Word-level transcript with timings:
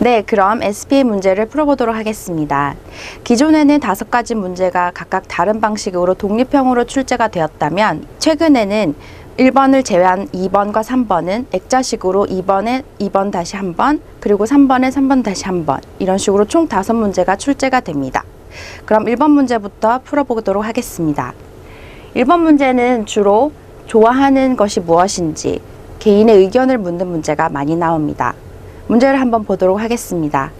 네, 0.00 0.22
그럼 0.22 0.62
SPA 0.62 1.02
문제를 1.02 1.46
풀어보도록 1.46 1.92
하겠습니다. 1.92 2.76
기존에는 3.24 3.80
다섯 3.80 4.08
가지 4.08 4.36
문제가 4.36 4.92
각각 4.94 5.24
다른 5.26 5.60
방식으로 5.60 6.14
독립형으로 6.14 6.84
출제가 6.84 7.26
되었다면, 7.26 8.06
최근에는 8.20 8.94
1번을 9.38 9.84
제외한 9.84 10.28
2번과 10.28 10.84
3번은 10.84 11.46
액자식으로 11.50 12.26
2번에 12.26 12.84
2번 13.00 13.32
다시 13.32 13.56
한 13.56 13.74
번, 13.74 14.00
그리고 14.20 14.44
3번에 14.44 14.92
3번 14.92 15.24
다시 15.24 15.46
한 15.46 15.66
번, 15.66 15.80
이런 15.98 16.16
식으로 16.16 16.44
총 16.44 16.68
다섯 16.68 16.94
문제가 16.94 17.34
출제가 17.34 17.80
됩니다. 17.80 18.22
그럼 18.84 19.06
1번 19.06 19.32
문제부터 19.32 20.02
풀어보도록 20.04 20.64
하겠습니다. 20.64 21.34
1번 22.14 22.38
문제는 22.38 23.06
주로 23.06 23.50
좋아하는 23.86 24.54
것이 24.54 24.78
무엇인지 24.78 25.60
개인의 25.98 26.36
의견을 26.36 26.78
묻는 26.78 27.08
문제가 27.08 27.48
많이 27.48 27.74
나옵니다. 27.74 28.34
문제를 28.88 29.20
한번 29.20 29.44
보도록 29.44 29.80
하겠습니다. 29.80 30.50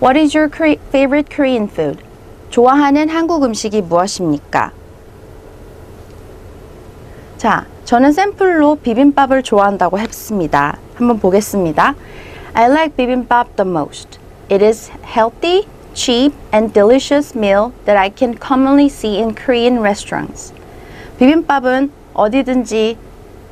What 0.00 0.18
is 0.18 0.36
your 0.36 0.50
favorite 0.88 1.28
Korean 1.28 1.68
food? 1.68 2.02
좋아하는 2.50 3.08
한국 3.08 3.44
음식이 3.44 3.82
무엇입니까? 3.82 4.72
자, 7.36 7.66
저는 7.84 8.12
샘플로 8.12 8.76
비빔밥을 8.76 9.42
좋아한다고 9.42 9.98
했습니다. 9.98 10.78
한번 10.94 11.18
보겠습니다. 11.18 11.94
I 12.54 12.70
like 12.70 12.96
bibimbap 12.96 13.56
the 13.56 13.68
most. 13.68 14.18
It 14.50 14.64
is 14.64 14.90
healthy, 15.04 15.66
cheap, 15.94 16.34
and 16.54 16.72
delicious 16.72 17.36
meal 17.36 17.72
that 17.84 17.98
I 17.98 18.10
can 18.16 18.36
commonly 18.38 18.86
see 18.86 19.18
in 19.18 19.34
Korean 19.34 19.78
restaurants. 19.80 20.52
비빔밥은 21.18 21.90
어디든지 22.14 22.96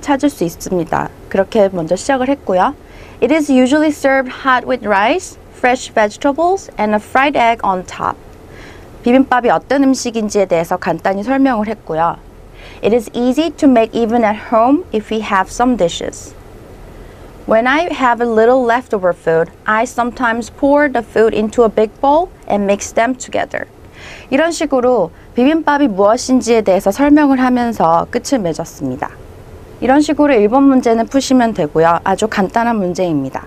찾을 0.00 0.30
수 0.30 0.44
있습니다. 0.44 1.08
그렇게 1.28 1.68
먼저 1.72 1.96
시작을 1.96 2.28
했고요. 2.28 2.74
It 3.21 3.31
is 3.31 3.49
usually 3.49 3.91
served 3.91 4.43
hot 4.43 4.65
with 4.65 4.83
rice, 4.85 5.37
fresh 5.53 5.93
vegetables, 5.93 6.69
and 6.77 6.95
a 6.95 6.99
fried 6.99 7.37
egg 7.37 7.59
on 7.63 7.85
top. 7.85 8.15
비빔밥이 9.03 9.49
어떤 9.49 9.83
음식인지에 9.83 10.45
대해서 10.45 10.77
간단히 10.77 11.23
설명을 11.23 11.67
했고요. 11.67 12.17
It 12.83 12.95
is 12.95 13.09
easy 13.13 13.51
to 13.51 13.69
make 13.69 13.93
even 13.93 14.23
at 14.23 14.51
home 14.51 14.85
if 14.93 15.13
we 15.13 15.21
have 15.21 15.49
some 15.51 15.77
dishes. 15.77 16.33
When 17.47 17.67
I 17.67 17.89
have 17.91 18.21
a 18.21 18.25
little 18.25 18.63
leftover 18.63 19.13
food, 19.13 19.51
I 19.65 19.85
sometimes 19.85 20.49
pour 20.49 20.87
the 20.87 21.01
food 21.01 21.35
into 21.35 21.63
a 21.63 21.69
big 21.69 21.91
bowl 21.99 22.29
and 22.47 22.65
mix 22.65 22.93
them 22.93 23.15
together. 23.15 23.65
이런 24.29 24.51
식으로 24.51 25.11
비빔밥이 25.35 25.87
무엇인지에 25.89 26.61
대해서 26.61 26.91
설명을 26.91 27.39
하면서 27.39 28.07
끝을 28.09 28.39
맺었습니다. 28.39 29.09
이런 29.80 30.00
식으로 30.00 30.32
1번 30.34 30.62
문제는 30.62 31.06
푸시면 31.06 31.54
되고요. 31.54 32.00
아주 32.04 32.28
간단한 32.28 32.76
문제입니다. 32.76 33.46